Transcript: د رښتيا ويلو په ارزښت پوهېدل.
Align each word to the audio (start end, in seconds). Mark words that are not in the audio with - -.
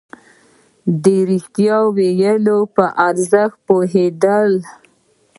د 1.03 1.05
رښتيا 1.29 1.77
ويلو 1.97 2.59
په 2.75 2.85
ارزښت 3.07 3.57
پوهېدل. 3.67 4.51